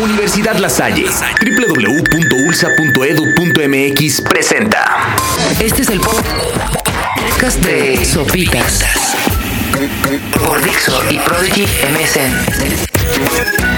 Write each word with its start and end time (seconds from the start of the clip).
Universidad 0.00 0.56
La 0.56 0.68
Salle, 0.68 1.06
www.ulsa.edu.mx 1.40 4.20
presenta. 4.22 5.14
Este 5.60 5.82
es 5.82 5.90
el 5.90 6.00
podcast 6.00 7.62
de 7.64 8.04
Sopitas 8.04 8.84
por 10.44 10.60
Dixo 10.62 11.00
y 11.10 11.18
Prodigy 11.18 11.64
MSN. 11.64 13.71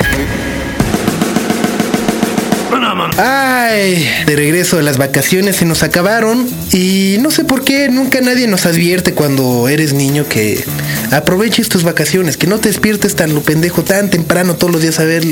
Ay, 3.16 4.08
de 4.26 4.36
regreso 4.36 4.76
de 4.76 4.82
las 4.82 4.98
vacaciones 4.98 5.56
se 5.56 5.64
nos 5.64 5.82
acabaron 5.82 6.48
y 6.72 7.16
no 7.20 7.30
sé 7.30 7.44
por 7.44 7.64
qué 7.64 7.88
nunca 7.88 8.20
nadie 8.20 8.46
nos 8.46 8.66
advierte 8.66 9.14
cuando 9.14 9.68
eres 9.68 9.92
niño 9.92 10.26
que 10.28 10.64
aproveches 11.10 11.68
tus 11.68 11.84
vacaciones, 11.84 12.36
que 12.36 12.46
no 12.46 12.58
te 12.58 12.68
despiertes 12.68 13.14
tan 13.14 13.34
lo 13.34 13.42
pendejo 13.42 13.82
tan 13.82 14.10
temprano 14.10 14.54
todos 14.54 14.72
los 14.72 14.82
días 14.82 14.98
a 15.00 15.04
ver 15.04 15.24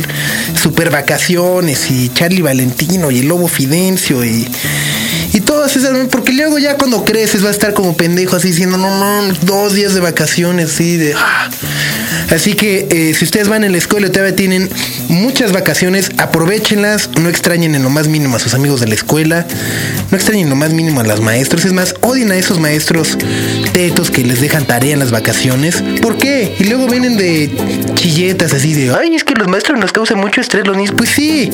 super 0.61 0.91
vacaciones 0.91 1.91
y 1.91 2.09
Charlie 2.11 2.43
Valentino 2.43 3.11
y 3.11 3.21
el 3.21 3.29
Lobo 3.29 3.49
Fidencio 3.49 4.25
y 4.25 4.47
y 5.35 5.41
todas 5.41 5.77
esas, 5.77 6.09
porque 6.09 6.33
luego 6.33 6.59
ya 6.59 6.77
cuando 6.77 7.05
creces 7.05 7.43
va 7.43 7.49
a 7.49 7.53
estar 7.53 7.73
como 7.73 7.97
pendejo 7.97 8.37
así 8.37 8.49
diciendo, 8.49 8.77
no, 8.77 8.99
no, 8.99 9.35
dos 9.43 9.73
días 9.73 9.95
de 9.95 10.01
vacaciones, 10.01 10.73
así 10.73 10.99
de... 10.99 11.15
Ah. 11.17 11.49
Así 12.33 12.55
que 12.55 12.87
eh, 12.91 13.15
si 13.15 13.27
ustedes 13.27 13.49
van 13.49 13.63
en 13.63 13.73
la 13.73 13.79
escuela 13.79 14.11
todavía 14.11 14.35
tienen 14.35 14.71
muchas 15.09 15.53
vacaciones, 15.53 16.11
aprovechenlas, 16.17 17.11
no 17.21 17.29
extrañen 17.29 17.75
en 17.75 17.83
lo 17.83 17.91
más 17.91 18.09
mínimo 18.09 18.37
a 18.37 18.39
sus 18.39 18.55
amigos 18.55 18.81
de 18.81 18.87
la 18.87 18.95
escuela, 18.95 19.47
no 20.11 20.17
extrañen 20.17 20.45
en 20.45 20.51
lo 20.51 20.57
más 20.57 20.73
mínimo 20.73 21.01
a 21.01 21.05
los 21.05 21.21
maestros, 21.21 21.67
es 21.67 21.75
más, 21.75 21.95
odien 22.01 22.33
a 22.33 22.37
esos 22.37 22.59
maestros 22.59 23.19
tetos 23.75 24.11
que 24.11 24.25
les 24.25 24.41
dejan 24.41 24.67
tarea 24.67 24.95
en 24.95 24.99
las 24.99 25.11
vacaciones. 25.11 25.83
¿Por 26.01 26.17
qué? 26.17 26.57
Y 26.59 26.65
luego 26.65 26.89
vienen 26.89 27.19
de 27.19 27.51
chilletas 27.95 28.55
así 28.55 28.73
de, 28.73 28.95
ay, 28.95 29.15
es 29.15 29.25
que 29.25 29.35
los 29.35 29.49
maestros 29.49 29.79
nos 29.79 29.93
causan 29.93 30.19
mucho 30.19 30.41
estrés 30.41 30.67
los 30.67 30.77
niños. 30.77 30.95
Pues 30.97 31.11
sí, 31.11 31.51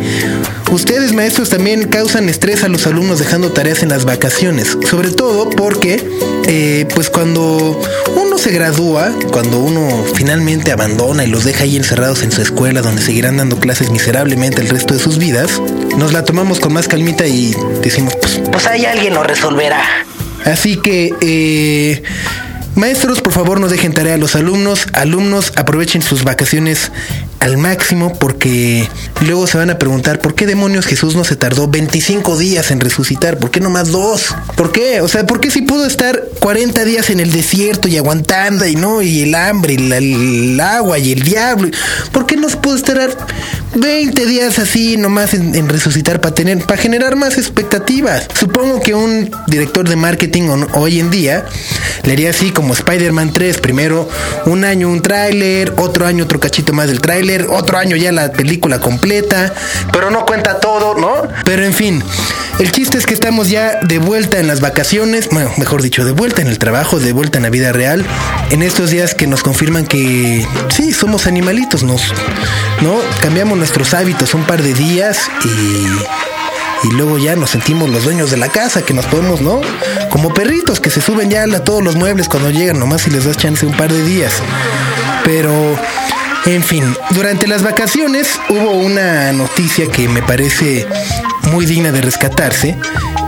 ustedes 0.71 1.13
maestros 1.13 1.51
también 1.51 1.89
causan 1.89 2.29
estrés 2.29 2.63
a 2.63 2.69
los 2.69 2.87
alumnos 2.87 3.19
dejando 3.19 3.51
tareas 3.53 3.83
en 3.83 3.89
las 3.89 4.05
vacaciones, 4.05 4.77
sobre 4.89 5.11
todo 5.11 5.51
porque, 5.51 6.01
eh, 6.47 6.87
pues 6.95 7.11
cuando 7.11 7.81
uno 8.15 8.39
se 8.39 8.53
gradúa, 8.53 9.13
cuando 9.33 9.59
uno 9.59 10.05
finalmente 10.15 10.67
abandona 10.72 11.24
y 11.24 11.28
los 11.28 11.44
deja 11.44 11.64
ahí 11.64 11.77
encerrados 11.77 12.22
en 12.22 12.33
su 12.33 12.42
escuela 12.42 12.83
donde 12.83 13.02
seguirán 13.02 13.36
dando 13.36 13.58
clases 13.58 13.91
miserablemente 13.91 14.61
el 14.61 14.69
resto 14.69 14.94
de 14.94 15.00
sus 15.00 15.19
vidas, 15.19 15.61
nos 15.97 16.12
la 16.12 16.24
tomamos 16.24 16.61
con 16.61 16.72
más 16.72 16.88
calmita 16.88 17.27
y 17.27 17.55
decimos, 17.83 18.14
pues, 18.20 18.41
Pues 18.50 18.66
ahí 18.66 18.84
alguien 18.84 19.14
lo 19.14 19.22
resolverá. 19.22 19.83
Así 20.44 20.77
que, 20.77 21.12
eh, 21.20 22.02
maestros, 22.74 23.20
por 23.20 23.33
favor, 23.33 23.61
no 23.61 23.69
dejen 23.69 23.92
tarea 23.92 24.14
a 24.14 24.19
los 24.19 24.36
alumnos. 24.36 24.86
Alumnos, 24.92 25.52
aprovechen 25.56 26.02
sus 26.02 26.24
vacaciones 26.24 26.91
al 27.41 27.56
máximo 27.56 28.12
porque 28.19 28.89
luego 29.25 29.47
se 29.47 29.58
van 29.58 29.70
a 29.70 29.78
preguntar 29.78 30.19
por 30.20 30.34
qué 30.34 30.47
demonios 30.47 30.86
Jesús 30.86 31.14
no 31.14 31.25
se 31.25 31.36
tardó 31.36 31.69
25 31.69 32.36
días 32.36 32.70
en 32.70 32.80
resucitar, 32.80 33.39
por 33.39 33.50
qué 33.50 33.61
no 33.61 33.70
más 33.70 33.92
dos, 33.92 34.34
por 34.56 34.72
qué, 34.72 35.00
o 35.00 35.08
sea, 35.08 35.25
por 35.27 35.41
qué 35.41 35.50
si 35.50 35.62
pudo 35.62 35.86
estar 35.86 36.20
40 36.41 36.84
días 36.84 37.11
en 37.11 37.20
el 37.20 37.30
desierto 37.30 37.86
y 37.89 37.97
aguantando 37.97 38.67
y 38.67 38.75
no, 38.77 39.03
y 39.03 39.22
el 39.22 39.34
hambre, 39.34 39.75
y 39.75 39.78
la- 39.78 39.98
el 39.98 40.61
agua 40.61 40.98
y 40.98 41.12
el 41.12 41.22
diablo, 41.22 41.70
por 42.12 42.27
qué 42.27 42.36
no 42.36 42.48
se 42.48 42.56
pudo 42.56 42.75
estar 42.77 42.98
20 43.81 44.27
días 44.27 44.59
así 44.59 44.97
nomás 44.97 45.34
en, 45.34 45.55
en 45.55 45.69
resucitar 45.69 46.21
para 46.21 46.34
tener, 46.34 46.59
para 46.65 46.81
generar 46.81 47.17
más 47.17 47.39
expectativas? 47.39 48.27
Supongo 48.39 48.81
que 48.81 48.95
un 48.95 49.31
director 49.47 49.89
de 49.89 49.97
marketing 49.97 50.43
ho- 50.48 50.67
hoy 50.81 51.01
en 51.01 51.11
día 51.11 51.45
le 52.05 52.12
haría 52.12 52.31
así 52.31 52.51
como 52.51 52.73
Spider-Man 52.75 53.33
3, 53.33 53.59
primero 53.59 54.09
un 54.47 54.65
año 54.65 54.89
un 54.89 55.03
tráiler, 55.03 55.75
otro 55.79 56.07
año 56.07 56.25
otro 56.25 56.41
cachito 56.41 56.73
más 56.73 56.89
del 56.89 57.01
tráiler, 57.01 57.47
otro 57.51 57.79
año 57.79 57.97
ya 57.97 58.12
la 58.12 58.33
película 58.33 58.79
completa, 58.81 59.53
pero 59.92 60.11
no 60.11 60.25
cuenta 60.27 60.61
todo, 60.61 60.95
¿no? 60.98 61.29
Pero 61.45 61.65
en 61.65 61.73
fin, 61.75 62.03
el 62.59 62.73
chiste 62.73 62.98
es 62.98 63.06
que 63.06 63.14
estamos 63.14 63.51
ya 63.51 63.81
de 63.83 63.98
vuelta 63.98 64.39
en 64.39 64.47
las 64.47 64.61
vacaciones, 64.61 65.28
bueno, 65.31 65.51
mejor 65.59 65.83
dicho, 65.83 66.05
de 66.05 66.12
vuelta 66.12 66.42
en 66.42 66.48
el 66.48 66.58
trabajo, 66.58 66.98
de 66.98 67.13
vuelta 67.13 67.39
en 67.39 67.45
la 67.45 67.51
vida 67.51 67.73
real, 67.73 68.05
en 68.51 68.63
estos 68.63 68.91
días 68.91 69.14
que 69.14 69.27
nos 69.27 69.42
confirman 69.42 69.86
que 69.86 70.46
sí, 70.70 70.92
somos 70.92 71.27
animalitos, 71.27 71.83
nos, 71.83 72.13
¿no? 72.80 72.96
Cambiamos 73.20 73.58
nuestros 73.58 73.95
hábitos 73.95 74.35
un 74.35 74.45
par 74.45 74.63
de 74.63 74.74
días 74.74 75.30
y 75.45 75.86
y 76.85 76.92
luego 76.92 77.19
ya 77.19 77.35
nos 77.36 77.51
sentimos 77.51 77.91
los 77.91 78.05
dueños 78.05 78.30
de 78.30 78.36
la 78.36 78.48
casa, 78.48 78.83
que 78.83 78.95
nos 78.95 79.07
podemos, 79.07 79.40
¿no? 79.40 79.61
Como 80.11 80.33
perritos 80.33 80.80
que 80.80 80.90
se 80.90 81.01
suben 81.01 81.30
ya 81.30 81.42
a 81.42 81.64
todos 81.64 81.83
los 81.83 81.96
muebles 81.96 82.29
cuando 82.29 82.51
llegan, 82.51 82.79
nomás 82.79 83.02
si 83.02 83.11
les 83.11 83.25
das 83.25 83.36
chance 83.36 83.67
un 83.67 83.77
par 83.77 83.92
de 83.92 84.02
días. 84.05 84.33
Pero, 85.25 85.52
en 86.46 86.63
fin, 86.63 86.85
durante 87.11 87.46
las 87.46 87.63
vacaciones 87.63 88.39
hubo 88.48 88.70
una 88.70 89.33
noticia 89.33 89.86
que 89.86 90.08
me 90.08 90.23
parece 90.23 90.86
muy 91.53 91.67
digna 91.67 91.92
de 91.92 92.01
rescatarse 92.01 92.77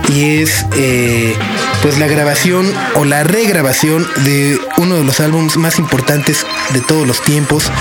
y 0.09 0.41
es 0.41 0.65
eh, 0.75 1.35
pues 1.81 1.97
la 1.99 2.07
grabación 2.07 2.71
o 2.95 3.05
la 3.05 3.23
regrabación 3.23 4.07
de 4.25 4.59
uno 4.77 4.95
de 4.95 5.03
los 5.03 5.19
álbumes 5.19 5.57
más 5.57 5.79
importantes 5.79 6.45
de 6.73 6.81
todos 6.81 7.07
los 7.07 7.21
tiempos 7.21 7.71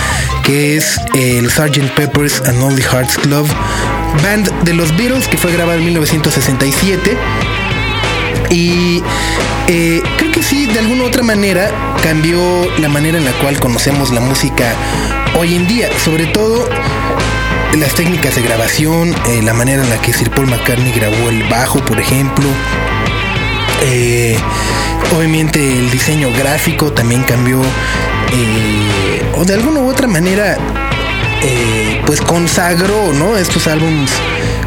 que 0.45 0.77
es 0.77 1.01
el 1.15 1.51
Sgt. 1.51 1.95
Pepper's 1.95 2.41
and 2.47 2.61
Lonely 2.61 2.83
Hearts 2.83 3.19
Club 3.19 3.49
band 4.23 4.51
de 4.65 4.75
los 4.75 4.97
Beatles 4.97 5.29
que 5.29 5.37
fue 5.37 5.53
grabado 5.53 5.79
en 5.79 5.85
1967 5.85 7.17
y 8.51 9.03
eh, 9.69 10.03
creo 10.19 10.33
que 10.33 10.43
sí, 10.43 10.67
de 10.67 10.81
alguna 10.81 11.05
u 11.05 11.07
otra 11.07 11.23
manera 11.23 11.71
cambió 12.03 12.41
la 12.79 12.89
manera 12.89 13.19
en 13.19 13.25
la 13.25 13.33
cual 13.35 13.61
conocemos 13.61 14.11
la 14.11 14.21
música 14.21 14.75
hoy 15.39 15.55
en 15.55 15.69
día, 15.69 15.89
sobre 16.05 16.27
todo 16.27 16.69
las 17.79 17.95
técnicas 17.95 18.35
de 18.35 18.43
grabación, 18.43 19.15
eh, 19.29 19.43
la 19.43 19.55
manera 19.55 19.83
en 19.83 19.91
la 19.91 20.01
que 20.03 20.13
Sir 20.13 20.31
Paul 20.31 20.49
McCartney 20.49 20.93
grabó 20.93 21.29
el 21.29 21.45
bajo, 21.45 21.79
por 21.81 22.01
ejemplo. 22.01 22.47
Eh, 23.83 24.37
obviamente 25.17 25.79
el 25.79 25.91
diseño 25.91 26.31
gráfico 26.37 26.93
también 26.93 27.23
cambió, 27.23 27.61
eh, 28.33 29.23
o 29.37 29.45
de 29.45 29.55
alguna 29.55 29.81
u 29.81 29.89
otra 29.89 30.07
manera, 30.09 30.59
pues 32.07 32.21
consagró, 32.21 33.13
¿no? 33.15 33.37
Estos 33.37 33.67
álbumes 33.69 34.11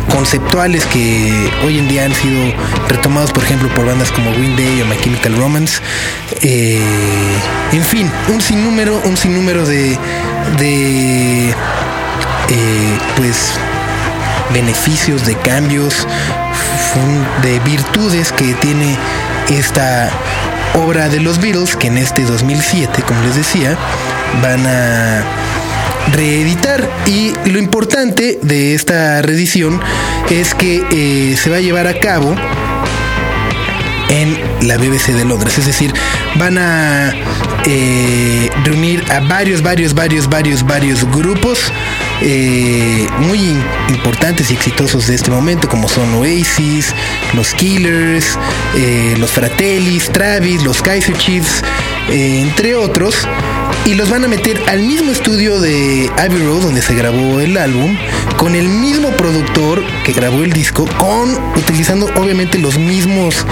conceptuales 0.09 0.85
que 0.85 1.51
hoy 1.65 1.77
en 1.77 1.89
día 1.89 2.05
han 2.05 2.15
sido 2.15 2.53
retomados, 2.87 3.31
por 3.31 3.43
ejemplo, 3.43 3.67
por 3.75 3.85
bandas 3.85 4.11
como 4.11 4.31
Green 4.31 4.55
Day 4.55 4.81
o 4.81 4.85
My 4.85 4.97
Chemical 4.97 5.35
Romance. 5.35 5.81
En 6.41 7.83
fin, 7.83 8.09
un 8.29 8.41
sinnúmero, 8.41 9.01
un 9.03 9.17
sinnúmero 9.17 9.65
de, 9.65 9.97
de 10.57 11.53
eh, 12.53 12.97
pues 13.17 13.53
beneficios, 14.53 15.25
de 15.25 15.35
cambios, 15.37 16.07
de 17.41 17.59
virtudes 17.59 18.31
que 18.31 18.53
tiene 18.55 18.95
esta 19.49 20.11
obra 20.75 21.09
de 21.09 21.19
los 21.19 21.39
Beatles 21.39 21.75
que 21.75 21.87
en 21.87 21.97
este 21.97 22.23
2007, 22.23 23.03
como 23.03 23.21
les 23.23 23.35
decía, 23.35 23.75
van 24.41 24.65
a 24.67 25.23
reeditar 26.11 26.87
y 27.07 27.33
lo 27.49 27.59
importante 27.59 28.39
de 28.41 28.75
esta 28.75 29.21
reedición 29.21 29.79
es 30.29 30.53
que 30.53 30.83
eh, 30.91 31.37
se 31.37 31.49
va 31.49 31.57
a 31.57 31.61
llevar 31.61 31.87
a 31.87 31.99
cabo 31.99 32.35
en 34.09 34.67
la 34.67 34.77
BBC 34.77 35.13
de 35.13 35.25
Londres. 35.25 35.57
Es 35.57 35.65
decir, 35.65 35.93
van 36.35 36.57
a 36.57 37.13
eh, 37.65 38.49
reunir 38.63 39.03
a 39.11 39.21
varios, 39.21 39.61
varios, 39.61 39.93
varios, 39.93 40.29
varios, 40.29 40.65
varios 40.65 41.09
grupos 41.11 41.71
eh, 42.25 43.06
muy 43.19 43.38
importantes 43.89 44.50
y 44.50 44.53
exitosos 44.53 45.07
de 45.07 45.16
este 45.16 45.29
momento, 45.29 45.67
como 45.67 45.89
son 45.89 46.13
Oasis, 46.16 46.94
los 47.34 47.53
Killers, 47.53 48.39
eh, 48.78 49.16
los 49.19 49.29
Fratellis, 49.29 50.09
Travis, 50.09 50.63
los 50.63 50.81
Kaiser 50.81 51.17
Chiefs, 51.17 51.62
eh, 52.09 52.39
entre 52.39 52.75
otros. 52.75 53.28
Y 53.85 53.95
los 53.95 54.09
van 54.09 54.23
a 54.23 54.29
meter 54.29 54.57
al 54.67 54.79
mismo 54.83 55.12
estudio 55.12 55.59
de 55.59 56.09
Abbey 56.17 56.45
Road, 56.45 56.62
donde 56.62 56.81
se 56.81 56.95
grabó 56.95 57.41
el 57.41 57.57
álbum, 57.57 57.97
con 58.38 58.56
el 58.56 58.69
mismo 58.69 59.09
productor 59.12 59.83
que 60.06 60.13
grabó 60.13 60.44
el 60.44 60.53
disco, 60.53 60.86
con 60.97 61.38
utilizando 61.57 62.06
obviamente 62.15 62.57
los 62.57 62.77
mismos 62.77 63.45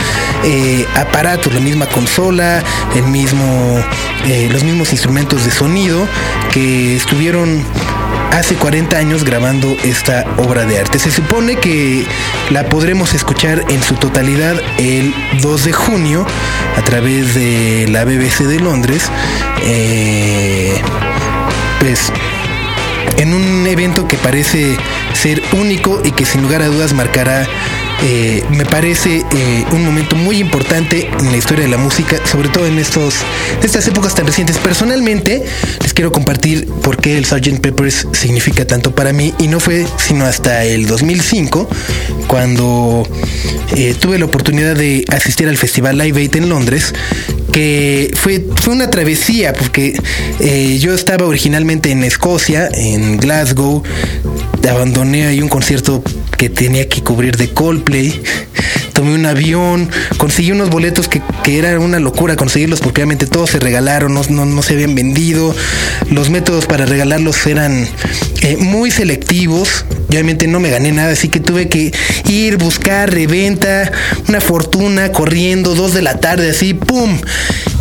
aparatos, 0.95 1.53
la 1.53 1.59
misma 1.59 1.87
consola, 1.87 2.63
el 2.95 3.03
mismo, 3.03 3.83
los 4.51 4.63
mismos 4.63 4.91
instrumentos 4.93 5.43
de 5.43 5.51
sonido 5.51 6.07
que 6.53 6.95
estuvieron 6.95 7.65
hace 8.31 8.55
40 8.55 8.97
años 8.97 9.23
grabando 9.23 9.75
esta 9.83 10.25
obra 10.37 10.65
de 10.65 10.79
arte. 10.79 10.99
Se 10.99 11.11
supone 11.11 11.57
que 11.57 12.05
la 12.49 12.65
podremos 12.65 13.13
escuchar 13.13 13.63
en 13.69 13.83
su 13.83 13.95
totalidad 13.95 14.55
el 14.77 15.13
2 15.41 15.65
de 15.65 15.73
junio 15.73 16.25
a 16.77 16.81
través 16.81 17.35
de 17.35 17.87
la 17.89 18.05
BBC 18.05 18.45
de 18.45 18.59
Londres. 18.59 19.09
Eh, 19.63 20.81
pues 21.79 22.11
en 23.17 23.33
un 23.33 23.67
evento 23.67 24.07
que 24.07 24.17
parece 24.17 24.77
ser 25.13 25.41
único 25.53 26.01
y 26.03 26.11
que 26.11 26.25
sin 26.25 26.41
lugar 26.41 26.61
a 26.61 26.67
dudas 26.67 26.93
marcará 26.93 27.47
eh, 28.03 28.43
me 28.49 28.65
parece 28.65 29.17
eh, 29.17 29.65
un 29.71 29.85
momento 29.85 30.15
muy 30.15 30.37
importante 30.37 31.07
en 31.19 31.31
la 31.31 31.37
historia 31.37 31.65
de 31.65 31.69
la 31.69 31.77
música, 31.77 32.17
sobre 32.25 32.49
todo 32.49 32.65
en 32.65 32.79
estos, 32.79 33.15
estas 33.61 33.87
épocas 33.87 34.15
tan 34.15 34.25
recientes. 34.25 34.57
Personalmente, 34.57 35.43
les 35.81 35.93
quiero 35.93 36.11
compartir 36.11 36.67
por 36.67 36.97
qué 36.97 37.17
el 37.17 37.25
Sgt. 37.25 37.59
Peppers 37.59 38.07
significa 38.13 38.65
tanto 38.65 38.95
para 38.95 39.13
mí 39.13 39.33
y 39.37 39.47
no 39.47 39.59
fue 39.59 39.85
sino 39.97 40.25
hasta 40.25 40.65
el 40.65 40.87
2005 40.87 41.69
cuando 42.25 43.07
eh, 43.75 43.93
tuve 43.99 44.17
la 44.17 44.25
oportunidad 44.25 44.75
de 44.75 45.05
asistir 45.09 45.47
al 45.47 45.57
Festival 45.57 45.97
Live 45.97 46.19
Aid 46.19 46.35
en 46.37 46.49
Londres 46.49 46.93
que 47.51 48.11
fue, 48.15 48.43
fue 48.55 48.73
una 48.73 48.89
travesía 48.89 49.53
porque 49.53 49.93
yo 50.79 50.93
estaba 50.93 51.25
originalmente 51.25 51.91
en 51.91 52.03
Escocia, 52.05 52.69
en 52.73 53.17
Glasgow, 53.17 53.83
abandoné 54.69 55.27
ahí 55.27 55.41
un 55.41 55.49
concierto 55.49 56.01
que 56.41 56.49
tenía 56.49 56.89
que 56.89 57.03
cubrir 57.03 57.37
de 57.37 57.49
Coldplay, 57.49 58.19
tomé 58.93 59.13
un 59.13 59.27
avión, 59.27 59.87
conseguí 60.17 60.51
unos 60.51 60.71
boletos 60.71 61.07
que, 61.07 61.21
que 61.43 61.59
era 61.59 61.79
una 61.79 61.99
locura 61.99 62.35
conseguirlos 62.35 62.79
porque 62.79 63.01
obviamente 63.01 63.27
todos 63.27 63.51
se 63.51 63.59
regalaron, 63.59 64.15
no, 64.15 64.23
no, 64.27 64.45
no 64.47 64.63
se 64.63 64.73
habían 64.73 64.95
vendido, 64.95 65.53
los 66.09 66.31
métodos 66.31 66.65
para 66.65 66.87
regalarlos 66.87 67.45
eran 67.45 67.87
eh, 68.41 68.57
muy 68.57 68.89
selectivos, 68.89 69.85
obviamente 70.09 70.47
no 70.47 70.59
me 70.59 70.71
gané 70.71 70.91
nada, 70.91 71.11
así 71.11 71.29
que 71.29 71.39
tuve 71.39 71.69
que 71.69 71.93
ir, 72.27 72.57
buscar, 72.57 73.13
reventa, 73.13 73.91
una 74.27 74.41
fortuna, 74.41 75.11
corriendo, 75.11 75.75
dos 75.75 75.93
de 75.93 76.01
la 76.01 76.19
tarde, 76.19 76.49
así, 76.49 76.73
¡pum! 76.73 77.19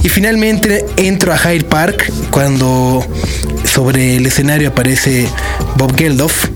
Y 0.03 0.11
finalmente 0.11 0.85
entro 0.99 1.33
a 1.33 1.39
Hyde 1.39 1.65
Park 1.65 2.13
cuando 2.31 3.07
sobre 3.65 4.17
el 4.17 4.27
escenario 4.27 4.69
aparece 4.69 5.27
Bob 5.79 5.97
Geldof 5.97 6.51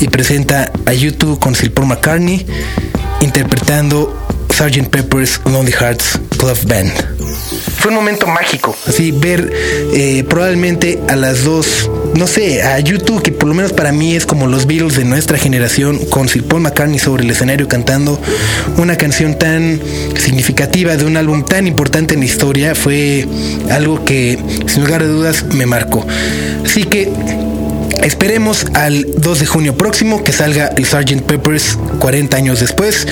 y 0.00 0.08
presenta 0.08 0.70
a 0.84 0.92
YouTube 0.92 1.38
con 1.38 1.54
Sir 1.54 1.72
Paul 1.72 1.88
McCartney 1.88 2.46
interpretando 3.20 4.26
Sgt. 4.50 4.88
Pepper's 4.88 5.40
Lonely 5.44 5.72
Hearts 5.72 6.18
Club 6.38 6.58
Band. 6.66 6.92
Fue 7.78 7.90
un 7.90 7.96
momento 7.96 8.26
mágico, 8.26 8.74
así 8.86 9.12
ver 9.12 9.52
eh, 9.94 10.24
probablemente 10.28 10.98
a 11.08 11.16
las 11.16 11.44
dos, 11.44 11.90
no 12.14 12.26
sé, 12.26 12.62
a 12.62 12.80
YouTube, 12.80 13.22
que 13.22 13.32
por 13.32 13.48
lo 13.48 13.54
menos 13.54 13.72
para 13.72 13.92
mí 13.92 14.16
es 14.16 14.24
como 14.26 14.46
los 14.46 14.66
Beatles 14.66 14.96
de 14.96 15.04
nuestra 15.04 15.38
generación, 15.38 15.98
con 16.06 16.28
Sir 16.28 16.44
Paul 16.44 16.62
McCartney 16.62 16.98
sobre 16.98 17.24
el 17.24 17.30
escenario 17.30 17.68
cantando 17.68 18.20
una 18.78 18.96
canción 18.96 19.38
tan 19.38 19.80
significativa 20.18 20.96
de 20.96 21.04
un 21.04 21.16
álbum 21.16 21.44
tan 21.44 21.66
importante 21.66 22.14
en 22.14 22.20
la 22.20 22.26
historia, 22.26 22.74
fue 22.74 23.26
algo 23.70 24.04
que 24.04 24.38
sin 24.66 24.84
lugar 24.84 25.02
a 25.02 25.06
dudas 25.06 25.44
me 25.52 25.66
marcó. 25.66 26.06
Así 26.64 26.84
que 26.84 27.12
Esperemos 28.02 28.66
al 28.74 29.06
2 29.16 29.40
de 29.40 29.46
junio 29.46 29.76
próximo 29.76 30.22
que 30.22 30.32
salga 30.32 30.68
el 30.76 30.86
Sgt. 30.86 31.22
Peppers 31.22 31.78
40 31.98 32.36
años 32.36 32.60
después, 32.60 33.06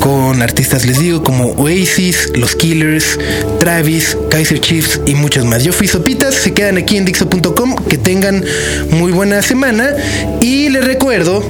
con 0.00 0.42
artistas, 0.42 0.84
les 0.84 0.98
digo, 0.98 1.22
como 1.22 1.52
Oasis, 1.52 2.30
Los 2.34 2.54
Killers, 2.54 3.18
Travis, 3.58 4.16
Kaiser 4.30 4.60
Chiefs 4.60 5.00
y 5.06 5.14
muchos 5.14 5.44
más. 5.44 5.64
Yo 5.64 5.72
fui 5.72 5.88
Sopitas, 5.88 6.34
se 6.34 6.52
quedan 6.52 6.76
aquí 6.76 6.96
en 6.96 7.04
Dixo.com, 7.04 7.76
que 7.88 7.96
tengan 7.96 8.44
muy 8.90 9.12
buena 9.12 9.42
semana 9.42 9.94
y 10.40 10.68
les 10.68 10.84
recuerdo 10.84 11.42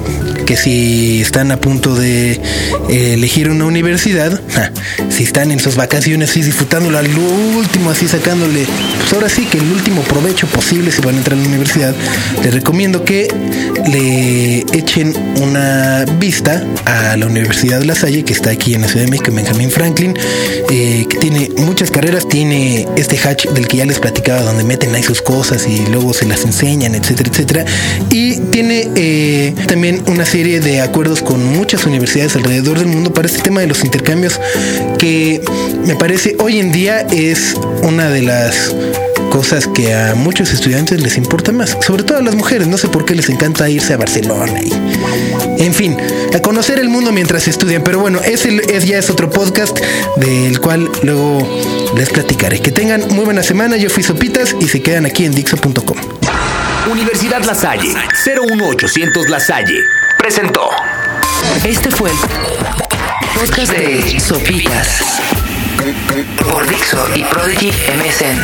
que 0.45 0.57
si 0.57 1.21
están 1.21 1.51
a 1.51 1.57
punto 1.57 1.95
de 1.95 2.33
eh, 2.89 3.13
elegir 3.13 3.49
una 3.49 3.65
universidad, 3.65 4.39
ja, 4.53 4.71
si 5.09 5.23
están 5.23 5.51
en 5.51 5.59
sus 5.59 5.75
vacaciones 5.75 6.35
y 6.37 6.41
disfrutándolo 6.41 6.97
al 6.97 7.07
último, 7.07 7.89
así 7.91 8.07
sacándole, 8.07 8.65
pues 8.99 9.13
ahora 9.13 9.29
sí 9.29 9.45
que 9.45 9.57
el 9.57 9.71
último 9.71 10.01
provecho 10.03 10.47
posible 10.47 10.91
si 10.91 11.01
van 11.01 11.15
a 11.15 11.17
entrar 11.17 11.37
a 11.37 11.41
la 11.41 11.47
universidad, 11.47 11.95
les 12.43 12.53
recomiendo 12.53 13.03
que 13.03 13.27
le 13.87 14.59
echen 14.77 15.13
una 15.41 16.05
vista 16.19 16.63
a 16.85 17.17
la 17.17 17.25
Universidad 17.25 17.79
de 17.79 17.85
La 17.85 17.95
Salle, 17.95 18.23
que 18.23 18.33
está 18.33 18.51
aquí 18.51 18.73
en 18.73 18.81
la 18.81 18.87
Ciudad 18.87 19.05
de 19.05 19.11
México, 19.11 19.31
en 19.35 19.71
Franklin, 19.71 20.17
eh, 20.69 21.05
que 21.09 21.17
tiene 21.17 21.49
muchas 21.57 21.91
carreras, 21.91 22.27
tiene 22.27 22.87
este 22.95 23.17
hatch 23.17 23.47
del 23.49 23.67
que 23.67 23.77
ya 23.77 23.85
les 23.85 23.99
platicaba, 23.99 24.41
donde 24.41 24.63
meten 24.63 24.93
ahí 24.95 25.03
sus 25.03 25.21
cosas 25.21 25.67
y 25.67 25.85
luego 25.91 26.13
se 26.13 26.25
las 26.25 26.43
enseñan, 26.43 26.95
etcétera, 26.95 27.29
etcétera, 27.31 27.65
y 28.11 28.39
tiene 28.51 28.89
eh, 28.95 29.53
también 29.67 30.03
una 30.07 30.25
serie 30.35 30.59
de 30.59 30.81
acuerdos 30.81 31.21
con 31.21 31.41
muchas 31.45 31.85
universidades 31.85 32.35
alrededor 32.35 32.77
del 32.77 32.87
mundo 32.87 33.13
para 33.13 33.25
este 33.25 33.41
tema 33.41 33.61
de 33.61 33.67
los 33.67 33.85
intercambios 33.85 34.41
que 34.97 35.41
me 35.85 35.95
parece 35.95 36.35
hoy 36.39 36.59
en 36.59 36.73
día 36.73 37.07
es 37.09 37.55
una 37.83 38.09
de 38.09 38.21
las 38.21 38.75
cosas 39.31 39.65
que 39.65 39.93
a 39.93 40.13
muchos 40.13 40.51
estudiantes 40.51 41.01
les 41.01 41.15
importa 41.15 41.53
más, 41.53 41.77
sobre 41.79 42.03
todo 42.03 42.17
a 42.17 42.21
las 42.21 42.35
mujeres, 42.35 42.67
no 42.67 42.77
sé 42.77 42.89
por 42.89 43.05
qué 43.05 43.15
les 43.15 43.29
encanta 43.29 43.69
irse 43.69 43.93
a 43.93 43.97
Barcelona 43.97 44.59
y 44.61 44.73
en 45.63 45.73
fin, 45.73 45.95
a 46.33 46.39
conocer 46.39 46.79
el 46.79 46.89
mundo 46.89 47.13
mientras 47.13 47.47
estudian, 47.47 47.81
pero 47.81 47.99
bueno, 47.99 48.19
ese 48.19 48.59
es, 48.67 48.85
ya 48.85 48.97
es 48.97 49.09
otro 49.09 49.29
podcast 49.29 49.79
del 50.17 50.59
cual 50.59 50.91
luego 51.03 51.47
les 51.95 52.09
platicaré. 52.09 52.59
Que 52.59 52.71
tengan 52.71 53.07
muy 53.11 53.23
buena 53.23 53.41
semana, 53.41 53.77
yo 53.77 53.89
fui 53.89 54.03
Sopitas 54.03 54.53
y 54.59 54.67
se 54.67 54.81
quedan 54.81 55.05
aquí 55.05 55.23
en 55.23 55.33
Dixo.com. 55.33 55.97
Universidad 56.91 57.43
La 57.45 57.55
Salle, 57.55 57.93
01800 58.25 59.29
La 59.29 59.39
Salle, 59.39 59.79
presentó. 60.25 60.71
Este 61.63 61.91
fue 61.91 62.09
el 62.09 62.17
podcast 63.39 63.71
de 63.73 64.19
Sopitas 64.19 65.21
por 66.51 66.67
Dixo 66.67 67.07
y 67.13 67.23
Prodigy 67.25 67.71
MSN. 67.93 68.39